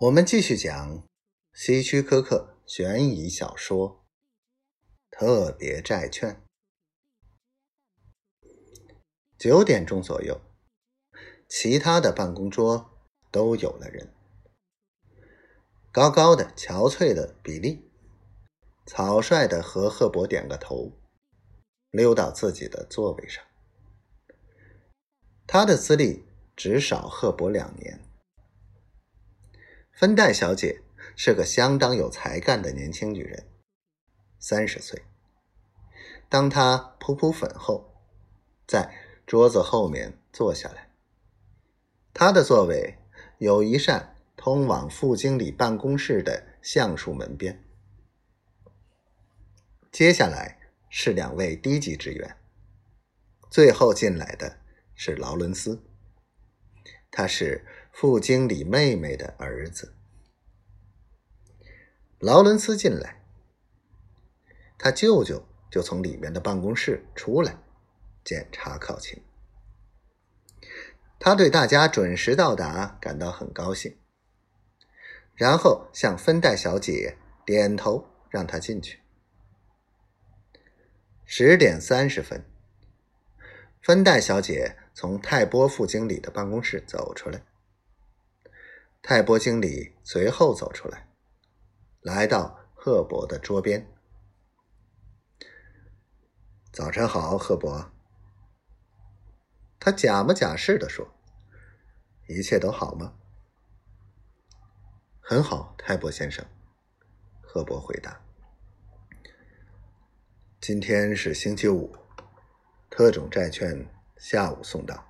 [0.00, 1.02] 我们继续讲
[1.54, 4.04] 希区柯克悬疑小说
[5.18, 6.44] 《特别债券》。
[9.38, 10.38] 九点钟左右，
[11.48, 12.90] 其他的办公桌
[13.30, 14.12] 都有了人。
[15.90, 17.90] 高高的、憔悴的比利，
[18.84, 20.92] 草率的和赫伯点个头，
[21.90, 23.42] 溜到自己的座位上。
[25.46, 28.05] 他的资历只少赫伯两年。
[29.96, 30.82] 芬黛小姐
[31.16, 33.48] 是个相当有才干的年轻女人，
[34.38, 35.06] 三十岁。
[36.28, 37.94] 当她扑扑粉后，
[38.66, 38.94] 在
[39.26, 40.90] 桌子后面坐下来，
[42.12, 42.98] 她的座位
[43.38, 47.64] 有一扇通往副经理办公室的橡树门边。
[49.90, 50.58] 接下来
[50.90, 52.36] 是两位低级职员，
[53.48, 54.58] 最后进来的
[54.94, 55.82] 是劳伦斯，
[57.16, 57.64] 他是。
[57.98, 59.94] 副经理妹妹的儿子
[62.18, 63.22] 劳伦斯进来，
[64.76, 67.56] 他舅舅就从里面的办公室出来
[68.22, 69.22] 检查考勤。
[71.18, 73.96] 他对大家准时到达感到很高兴，
[75.34, 79.00] 然后向芬黛小姐点头，让她进去。
[81.24, 82.44] 十点三十分，
[83.86, 87.40] 芬黛小姐从泰波副经理的办公室走出来。
[89.00, 91.06] 泰波经理随后走出来，
[92.00, 93.86] 来到赫伯的桌边。
[96.72, 97.92] 早晨好，赫伯。
[99.78, 101.08] 他假模假式的说
[102.26, 103.14] ：“一切都好吗
[105.22, 106.44] ？”“很好，泰伯先生。”
[107.40, 108.20] 赫伯回答。
[110.60, 111.96] “今天是星期五，
[112.88, 115.06] 特种债券下午送到，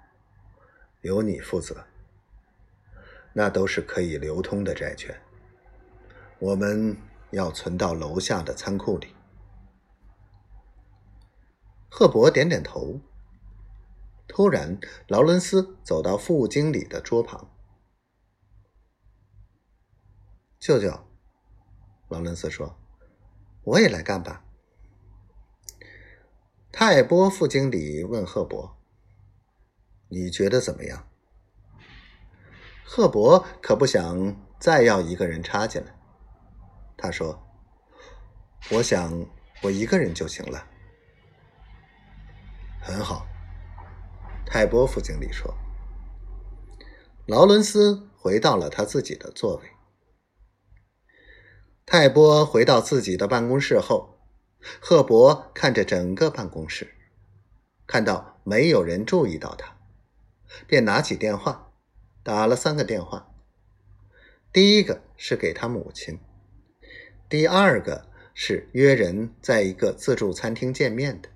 [1.03, 1.87] 由你负责。”
[3.39, 5.21] 那都是可以流通的债券，
[6.39, 6.97] 我们
[7.33, 9.15] 要存到楼下的仓库里。
[11.91, 12.99] 赫伯点点头。
[14.27, 17.55] 突然，劳伦斯走到副经理的桌旁。
[20.59, 21.07] 舅舅，
[22.09, 22.79] 劳伦斯说
[23.65, 24.45] ：“我也来干吧。”
[26.79, 28.77] 泰波副经理问赫伯
[30.13, 31.09] ：“你觉得怎么样？”
[32.85, 35.99] 赫伯可不想再要一个人插进来。
[36.95, 37.43] 他说
[38.73, 39.27] ：“我想
[39.63, 40.69] 我一个人就行了。”
[42.85, 43.27] 很好，
[44.45, 45.57] 泰波副经理说。
[47.25, 49.71] 劳伦斯回到了他自己的座位。
[51.87, 54.16] 泰波回到自己的办公室后，
[54.81, 56.95] 赫伯看着整个办公室，
[57.87, 59.77] 看到没有人注意到他，
[60.67, 61.73] 便拿起电话。
[62.23, 63.33] 打了三个电话，
[64.53, 66.19] 第一个是给他母亲，
[67.29, 71.29] 第二个是约人在一个自助餐厅见面的，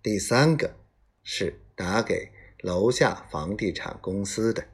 [0.00, 0.76] 第三个
[1.24, 4.68] 是打给楼下房地产公司的。